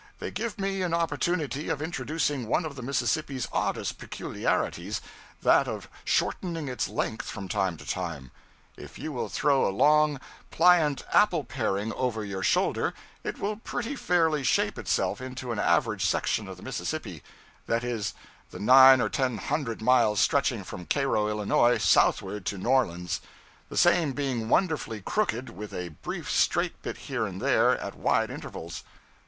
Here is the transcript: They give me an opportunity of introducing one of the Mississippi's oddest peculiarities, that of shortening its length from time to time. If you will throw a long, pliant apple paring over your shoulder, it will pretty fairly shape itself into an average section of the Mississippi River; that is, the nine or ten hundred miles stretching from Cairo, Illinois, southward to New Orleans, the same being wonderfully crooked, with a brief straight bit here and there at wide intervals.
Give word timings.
They 0.17 0.31
give 0.31 0.57
me 0.59 0.81
an 0.81 0.95
opportunity 0.95 1.69
of 1.69 1.79
introducing 1.79 2.47
one 2.47 2.65
of 2.65 2.75
the 2.75 2.81
Mississippi's 2.81 3.47
oddest 3.51 3.99
peculiarities, 3.99 4.99
that 5.43 5.67
of 5.67 5.87
shortening 6.03 6.67
its 6.67 6.89
length 6.89 7.29
from 7.29 7.47
time 7.47 7.77
to 7.77 7.85
time. 7.87 8.31
If 8.75 8.97
you 8.97 9.11
will 9.11 9.29
throw 9.29 9.67
a 9.67 9.69
long, 9.69 10.19
pliant 10.49 11.03
apple 11.13 11.43
paring 11.43 11.93
over 11.93 12.25
your 12.25 12.41
shoulder, 12.41 12.95
it 13.23 13.37
will 13.37 13.57
pretty 13.57 13.95
fairly 13.95 14.41
shape 14.43 14.79
itself 14.79 15.21
into 15.21 15.51
an 15.51 15.59
average 15.59 16.03
section 16.03 16.47
of 16.47 16.57
the 16.57 16.63
Mississippi 16.63 17.21
River; 17.21 17.23
that 17.67 17.83
is, 17.83 18.15
the 18.49 18.59
nine 18.59 19.01
or 19.01 19.07
ten 19.07 19.37
hundred 19.37 19.83
miles 19.83 20.19
stretching 20.19 20.63
from 20.63 20.87
Cairo, 20.87 21.27
Illinois, 21.29 21.77
southward 21.77 22.47
to 22.47 22.57
New 22.57 22.67
Orleans, 22.69 23.21
the 23.69 23.77
same 23.77 24.13
being 24.13 24.49
wonderfully 24.49 24.99
crooked, 25.01 25.51
with 25.51 25.71
a 25.71 25.89
brief 25.89 26.27
straight 26.31 26.81
bit 26.81 26.97
here 27.05 27.27
and 27.27 27.39
there 27.39 27.77
at 27.77 27.93
wide 27.93 28.31
intervals. 28.31 28.83